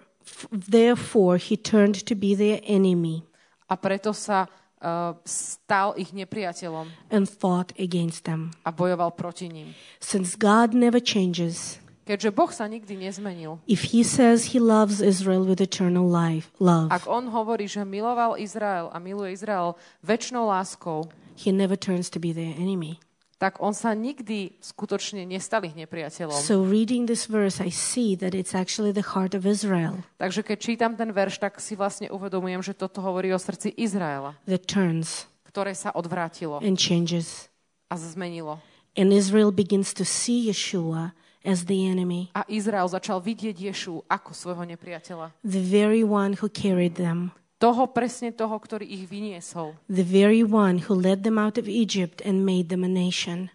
[0.71, 3.23] therefore he turned to be their enemy
[3.69, 4.47] A preto sa
[4.85, 8.51] uh, stal ich nepriateľom and fought against them.
[8.65, 9.75] a bojoval proti ním.
[9.99, 15.47] Since God never changes, Keďže Boh sa nikdy nezmenil, if he says he loves Israel
[15.47, 21.07] with eternal life, love, ak on hovorí, že miloval Izrael a miluje Izrael väčšnou láskou,
[21.39, 22.99] he never turns to be their enemy.
[23.43, 26.39] tak on sa nikdy skutočne nestal ich nepriateľom.
[26.39, 30.59] So reading this verse, I see that it's actually the heart of Israel Takže keď
[30.59, 35.27] čítam ten verš, tak si vlastne uvedomujem, že toto hovorí o srdci Izraela, that turns
[35.53, 37.53] ktoré sa odvrátilo and changes.
[37.93, 38.57] a zmenilo.
[38.97, 41.13] And Israel begins to see Yeshua
[41.45, 45.35] as the enemy, A Izrael začal vidieť Ješu ako svojho nepriateľa.
[45.43, 47.31] the very one who carried them,
[47.63, 49.79] Toho, presne toho, ktorý ich vyniesol.
[49.87, 53.55] the very one who led them out of Egypt and made them a nation.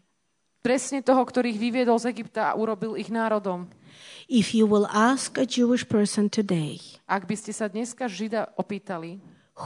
[0.63, 3.67] Presne toho, ktorý ich vyviedol z Egypta a urobil ich národom.
[4.27, 9.23] If you will ask a Jewish person today, Ak by ste sa dneska Žida opýtali,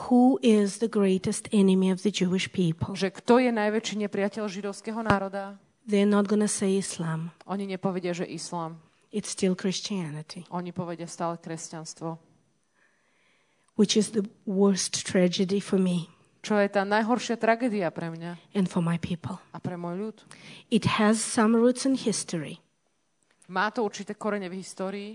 [0.08, 5.02] who is the greatest enemy of the Jewish people, že kto je najväčší nepriateľ židovského
[5.02, 5.58] národa,
[5.92, 7.36] they're not to say Islam.
[7.46, 8.80] oni nepovedia, že islám.
[9.12, 12.16] It's still Christianity, Oni povedia stále kresťanstvo.
[13.76, 16.08] which is the worst tragedy for me
[16.42, 19.38] Čo je tá najhoršia tragédia pre mňa and for my people.
[19.54, 20.18] a pre môj ľud.
[20.74, 22.58] It has some roots in history,
[23.52, 25.12] Má to určité korene v histórii,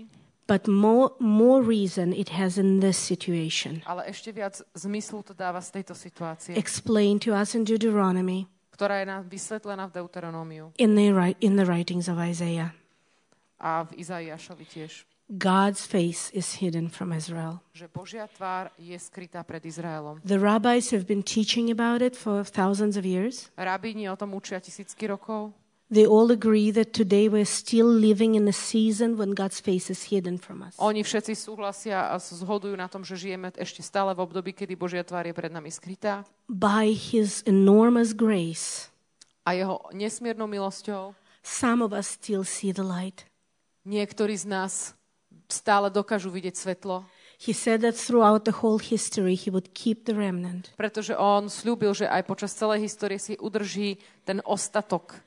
[0.47, 3.81] but more, more reason it has in this situation.
[3.89, 8.45] ale ešte viac zmyslu to dáva z tejto situácie, Explained to us in Deuteronomy,
[8.77, 11.09] ktorá je nám vysvetlená v Deuteronómiu in the,
[11.41, 12.77] in the writings of Isaiah.
[13.57, 15.05] a v Izaiášovi tiež.
[15.27, 17.59] God's face is hidden from Israel.
[20.23, 23.51] The rabbis have been teaching about it for thousands of years.
[25.87, 30.11] They all agree that today we're still living in a season when God's face is
[30.11, 30.75] hidden from us.
[30.83, 35.07] Oni všetci súhlasia a zhodujú na tom, že žijeme ešte stále v období, kedy Božia
[35.07, 38.91] tvár je pred nami skrytá By His enormous grace,
[39.47, 43.23] a jeho nesmiernou milosťou some of us still see the light.
[43.87, 44.91] niektorí z nás
[45.47, 47.07] stále dokážu vidieť svetlo,
[47.39, 50.75] He said that throughout the whole history, He would keep the remnant.
[50.75, 55.23] pretože on slúbil, že aj počas celej histórie si udrží ten ostatok.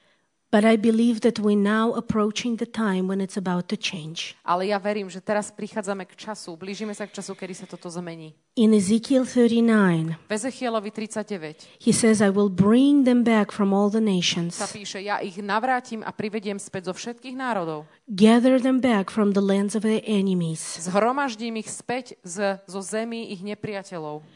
[0.51, 4.35] But I believe that we're now approaching the time when it's about to change.
[4.43, 7.87] Ale ja verím, že teraz prichádzame k času, blížime sa k času, kedy sa toto
[7.87, 8.35] zmení.
[8.59, 13.95] In Ezekiel 39, V Ezechielovi 39 he says, I will bring them back from all
[13.95, 17.87] the sa nations, píše, ja ich navrátim a privediem späť zo všetkých národov.
[18.11, 23.31] gather them back from the lands of their enemies, Zhromaždím ich späť z, zo zemí
[23.31, 24.27] ich nepriateľov.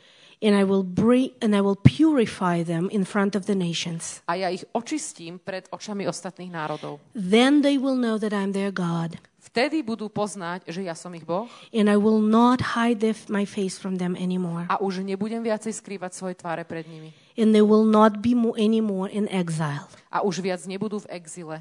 [0.45, 4.21] And I will bring and I will purify them in front of the nations.
[4.29, 7.01] A ja ich očistím pred očami ostatných národov.
[7.17, 11.23] Then they will know that I'm their God, Vtedy budú poznať, že ja som ich
[11.23, 14.67] Boh and I will not hide my face from them anymore.
[14.69, 17.13] a už nebudem viacej skrývať svoje tváre pred nimi.
[17.39, 19.85] and they will not be mo- anymore in exile.
[20.11, 21.57] a už viac nebudú v exile.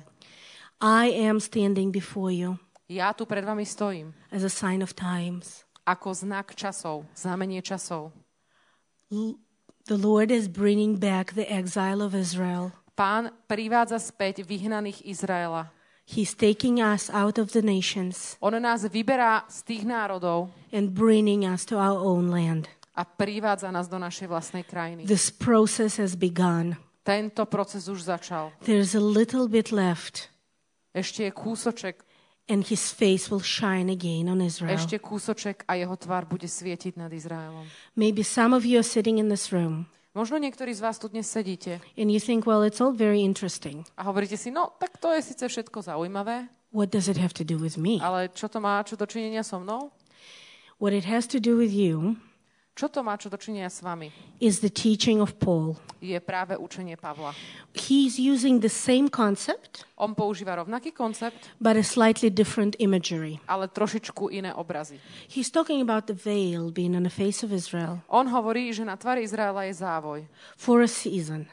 [0.81, 2.59] I am standing before you
[2.91, 5.63] Ja tu pred vami stojím as a sign of times.
[5.83, 8.15] ako znak časov, znamenie časov.
[9.83, 12.71] The Lord is bringing back the exile of Israel.
[12.95, 15.73] Pán privádza späť vyhnaných Izraela.
[16.03, 21.47] He's taking us out of the nations On nás vyberá z tých národov and bringing
[21.47, 22.67] us to our own land.
[22.93, 25.09] a privádza nás do našej vlastnej krajiny.
[25.09, 26.77] This process has begun.
[27.01, 28.53] Tento proces už začal.
[28.63, 30.29] There's a little bit left,
[30.93, 32.05] Ešte je kúsoček,
[32.51, 34.75] and his face will shine again on Israel.
[34.75, 37.63] ešte kúsoček a jeho tvár bude svietiť nad Izraelom.
[37.95, 41.25] Maybe some of you are sitting in this room Možno niektorí z vás tu dnes
[41.25, 43.81] sedíte and you think, well, it's all very interesting.
[43.97, 47.45] a hovoríte si, no tak to je síce všetko zaujímavé, What does it have to
[47.45, 47.97] do with me?
[48.01, 49.89] ale čo to má čo dočinenia so mnou?
[50.81, 52.17] What it has to do with you
[52.73, 54.09] Čo to má čo dočinenia s vami?
[54.41, 55.77] is the teaching of Paul.
[56.01, 57.31] Je práve učenie Pavla.
[57.77, 63.37] He's using the same concept, On používa rovnaký koncept, but a slightly different imagery.
[63.45, 64.97] ale trošičku iné obrazy.
[65.29, 68.97] He's talking about the veil being on the face of Israel On hovorí, že na
[68.97, 70.19] tvári Izraela je závoj.
[70.57, 71.45] for a season,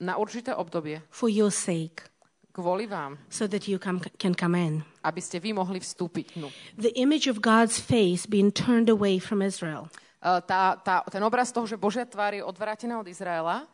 [0.00, 1.04] Na určité obdobie.
[1.12, 2.08] for your sake,
[2.52, 3.20] Kvôli vám.
[3.28, 4.82] so that you come, can come in.
[5.04, 6.36] Aby ste vy mohli vstúpiť.
[6.40, 6.48] No.
[6.80, 9.92] The image of God's face being turned away from Israel.
[10.22, 13.66] E, Tá, tá, ten obraz toho, že Božia tvár je odvrátená od Izraela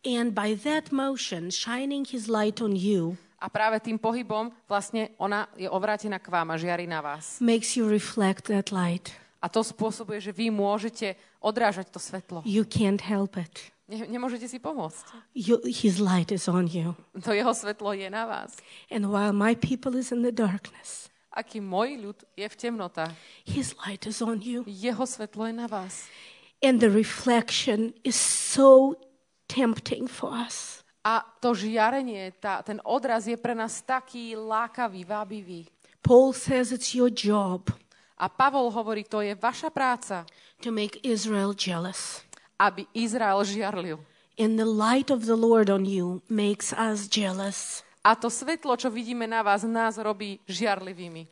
[0.00, 5.44] And by that motion, shining his light on you a práve tým pohybom vlastne ona
[5.60, 7.36] je obrátená k vám a žiari na vás.
[7.40, 9.12] makes you reflect that light.
[9.40, 12.40] A to spôsobuje, že vy môžete odrážať to svetlo.
[12.48, 13.72] You can't help it.
[13.90, 15.04] Ne, nemôžete si pomôcť.
[15.36, 16.96] You, his light is on you.
[17.20, 18.56] To jeho svetlo je na vás.
[18.88, 23.14] And while my people is in the darkness, Aký môj ľud je v temnotách,
[23.46, 24.66] his light is on you.
[24.66, 26.10] jeho svetlo je na vás.
[26.58, 28.98] And the reflection is so
[29.46, 30.82] tempting for us.
[31.00, 35.64] A to žiarenie, tá, ten odraz je pre nás taký lákavý, vábivý.
[36.04, 37.72] Paul says it's your job
[38.20, 40.28] A Pavol hovorí, to je vaša práca,
[40.60, 42.20] to make Israel jealous.
[42.60, 43.96] aby Izrael žiarlil.
[44.36, 47.80] And the light of the Lord on you makes us jealous.
[48.00, 51.28] A to svetlo, čo vidíme na vás, nás robí žiarlivými.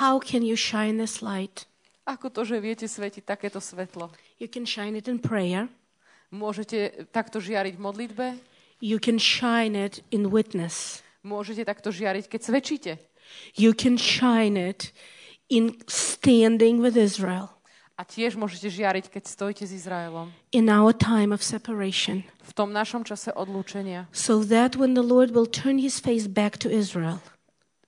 [0.00, 1.64] How can you shine this light?
[2.04, 4.12] Ako to, že viete svetiť takéto svetlo?
[4.36, 5.72] You can shine it in prayer.
[6.28, 8.26] Môžete takto žiariť v modlitbe?
[8.84, 11.00] You can shine it in witness.
[11.24, 12.92] Môžete takto žiariť, keď svedčíte?
[13.56, 14.92] You can shine it
[15.48, 17.53] in standing with Israel
[17.94, 20.34] A tiež môžete žiariť, keď stojíte s Izraelom.
[20.50, 22.26] in our time of separation.
[22.42, 24.10] V tom našom čase odlúčenia.
[24.10, 27.22] So that when the Lord will turn his face back to Israel,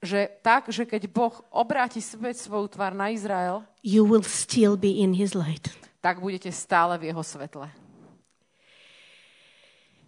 [0.06, 5.02] Že tak, že keď Boh obráti späť svoju tvár na Izrael, you will still be
[5.02, 5.74] in his light.
[5.98, 7.66] tak budete stále v jeho svetle.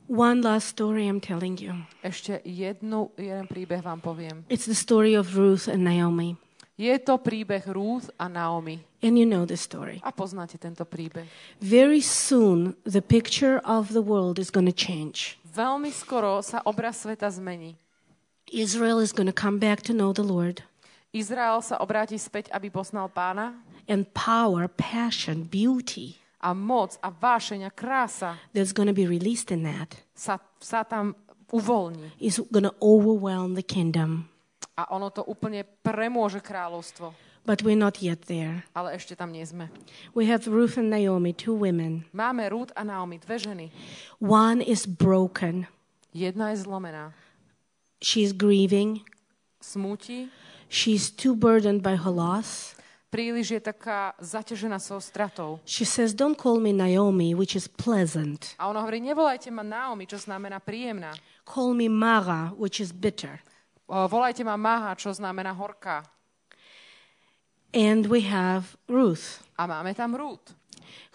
[0.08, 1.74] One last story I'm telling you.
[2.00, 4.46] Ešte jednu, jeden príbeh vám poviem.
[4.48, 6.38] It's the story of Ruth and Naomi.
[6.78, 8.78] Je to príbeh Ruth a Naomi.
[9.02, 9.98] And you know the story.
[10.06, 11.26] A poznáte tento príbeh.
[11.58, 15.34] Very soon, the picture of the world is going to change.
[15.50, 17.74] Veľmi skoro sa obraz sveta zmení.
[18.54, 20.62] Israel is going to come back to know the Lord.
[21.10, 23.58] Izrael sa obráti späť, aby poznal pána
[23.90, 29.50] And power, passion, beauty a moc a vášeň a krása that's going to be released
[29.50, 31.18] in that sa, sa tam
[31.50, 32.14] uvoľní.
[32.22, 34.30] is going to overwhelm the kingdom.
[34.78, 37.10] A ono to úplne premôže kráľovstvo.
[37.42, 38.62] But we're not yet there.
[38.76, 39.66] Ale ešte tam nie sme.
[40.14, 42.06] We have Ruth and Naomi, two women.
[42.14, 43.66] Máme Ruth a Naomi, dve ženy.
[44.22, 45.66] One is broken.
[46.14, 47.10] Jedna je zlomená.
[47.98, 49.02] She's grieving.
[49.58, 50.30] Smúti,
[50.68, 52.76] She's too burdened by her loss.
[53.08, 55.50] príliš je taká zaťažená svojou stratou.
[55.64, 58.52] She says, Don't call me Naomi, which is pleasant.
[58.60, 61.16] A ona hovorí, nevolajte ma Naomi, čo znamená príjemná.
[61.48, 63.40] Call me Mara, which is bitter.
[63.88, 66.04] Volajte ma Maha, čo znamená horká.
[67.74, 70.56] And we have Ruth, A máme tam Ruth,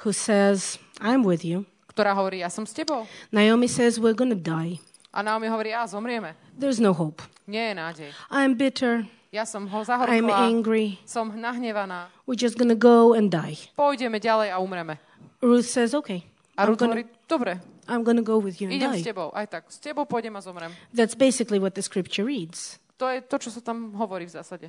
[0.06, 1.66] who says, I'm with you.
[1.90, 3.06] ktorá hovorí, ja som s tebou.
[3.30, 4.82] Naomi says, We're to die.
[5.14, 6.34] A Naomi hovorí, a zomrieme.
[6.58, 7.22] There's no hope.
[7.46, 8.10] Nie je nádej.
[8.34, 9.06] I'm bitter.
[9.34, 10.98] Ja som ho I'm zahorkla, angry.
[11.10, 12.10] som nahnevaná.
[12.26, 13.58] We're just to go and die.
[13.78, 14.98] Pôjdeme ďalej a umreme.
[15.42, 16.26] Ruth says, Okay,
[16.56, 17.58] A I'm Ruth hovorí, dobre,
[17.90, 19.10] I'm to go with you and idem s die.
[19.10, 19.34] tebou.
[19.34, 20.72] Aj tak, s tebou pôjdem a zomrem.
[20.94, 22.78] That's basically what the scripture reads.
[23.02, 24.68] To je to, čo sa tam hovorí v zásade.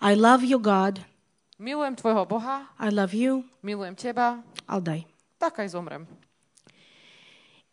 [0.00, 1.04] I love your God.
[1.60, 3.44] Milujem tvojho Boha, I love you.
[3.64, 5.04] milujem teba, I'll die.
[5.36, 6.08] tak aj zomrem.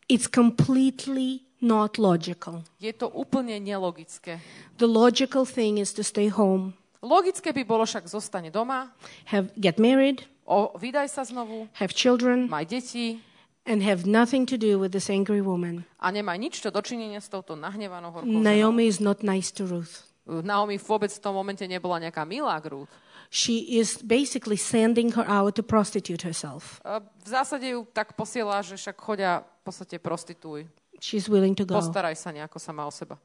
[0.08, 2.64] It's completely not logical.
[2.80, 4.40] Je to úplne nelogické.
[4.76, 8.88] The logical thing is to stay home, Logické by bolo však zostane doma,
[9.28, 13.20] have get married, o, vydaj sa znovu, have children, maj deti
[13.64, 15.84] and have nothing to do with this angry woman.
[16.00, 18.28] a nemá nič čo dočinenia s touto nahnevanou horkou.
[18.28, 20.04] Naomi is not nice to Ruth.
[20.24, 22.92] Naomi vôbec v tom momente nebola nejaká milá k Ruth.
[23.28, 26.78] She is basically sending her out to prostitute herself.
[26.84, 30.68] A V zásade ju tak posiela, že však chodia v podstate prostituj.
[31.02, 31.76] She's willing to go.
[31.76, 33.18] Postaraj sa nejako sama o seba.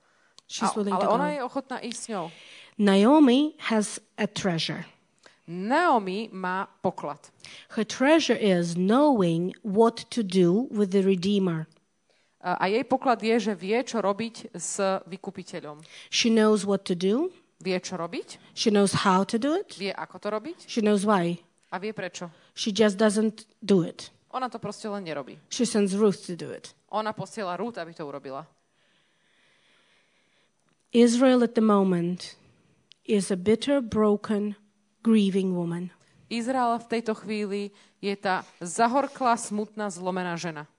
[0.50, 1.34] She's A, willing ale to ona go.
[1.36, 2.26] je ochotná ísť s ňou.
[2.80, 4.88] Naomi has a treasure.
[5.50, 7.18] Naomi má poklad.
[7.74, 11.66] Her treasure is knowing what to do with the Redeemer.
[12.40, 14.78] A jej poklad je, že vie, čo robiť s
[15.10, 15.82] vykupiteľom.
[16.14, 17.34] She knows what to do.
[17.60, 19.76] Vie, čo robiť, She knows how to do it.
[19.76, 21.42] vie, ako to robiť She knows why.
[21.74, 22.32] a vie prečo.
[22.56, 24.14] She just doesn't do it.
[24.32, 25.36] Ona to proste len nerobí.
[25.50, 26.72] She sends Ruth to do it.
[26.94, 28.46] Ona posiela Ruth, aby to urobila.
[30.94, 32.36] Israel at the moment
[33.06, 34.56] is a bitter, broken,
[35.04, 35.92] grieving woman.
[36.30, 40.70] Izrael v tejto chvíli je tá zahorklá, smutná, zlomená žena.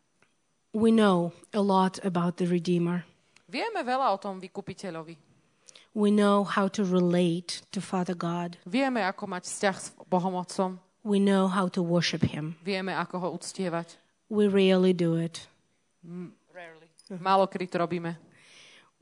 [0.71, 3.03] We know a lot about the Redeemer.
[3.51, 5.19] Vieme veľa o tom vykupiteľovi.
[5.91, 8.55] We know how to relate to Father God.
[8.63, 10.79] Vieme, ako mať vzťah s Bohom Otcom.
[11.03, 12.55] We know how to worship Him.
[12.63, 13.99] Vieme, ako ho uctievať.
[14.31, 15.51] We rarely do it.
[17.11, 18.15] Málo kedy to robíme.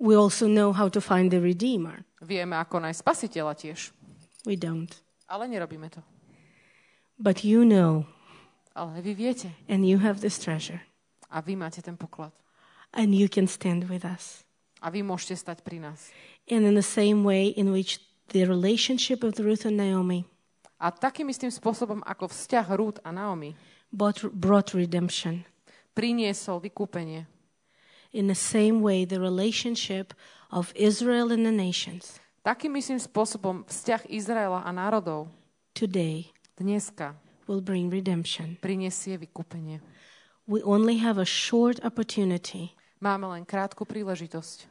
[0.00, 2.08] We also know how to find the Redeemer.
[2.24, 3.92] Vieme, ako nájsť spasiteľa tiež.
[4.48, 4.88] We don't.
[5.28, 6.00] Ale nerobíme to.
[7.18, 8.06] But you know,
[8.74, 9.50] Ale vy viete.
[9.68, 10.80] and you have this treasure,
[11.30, 12.32] A vy máte ten poklad.
[12.92, 14.44] and you can stand with us.
[14.80, 16.08] A vy môžete stať pri nás.
[16.48, 17.98] And in the same way in which
[18.32, 20.24] the relationship of Ruth and Naomi
[20.78, 23.58] A takým istým spôsobom, ako vzťah Ruth a Naomi
[23.90, 25.42] brought, brought redemption,
[25.98, 27.26] priniesol vykúpenie,
[28.14, 30.14] in the same way the relationship
[30.54, 35.28] of Israel and the nations takým istým spôsobom vzťah Izraela a národov
[35.76, 37.12] today dneska
[37.44, 38.56] will bring redemption.
[38.64, 39.84] prinesie vykúpenie.
[40.48, 42.72] We only have a short opportunity
[43.04, 44.64] Máme len krátku príležitosť,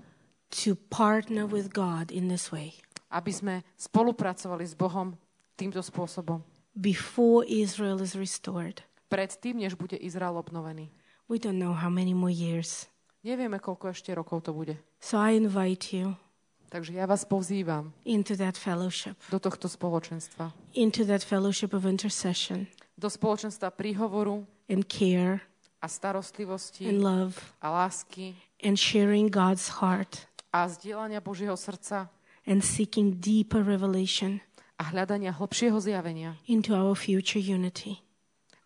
[0.50, 2.74] to partner with God in this way
[3.14, 5.16] aby sme spolupracovali s Bohom
[5.56, 6.44] týmto spôsobom.
[6.74, 8.84] before Israel is restored.
[9.08, 10.92] Predtým, než bude Izrael obnovený.
[11.32, 12.92] We don't know how many more years.
[13.24, 14.76] Nevieme, koľko ešte rokov to bude.
[15.00, 16.20] So I invite you
[16.68, 20.52] Takže ja vás povzývam into that fellowship, do tohto spoločenstva.
[20.76, 25.40] into that fellowship of intercession Do spoločenstva príhovoru and care
[25.80, 32.10] a starostlivosti and love a lásky and sharing God's heart a zdieľania Božieho srdca
[32.44, 34.42] and seeking deeper revelation
[34.82, 38.02] a hľadania hlbšieho zjavenia into our future unity.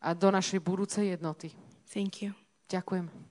[0.02, 1.54] a do našej budúcej jednoty.
[1.94, 2.34] Thank you.
[2.72, 3.31] Ďakujem.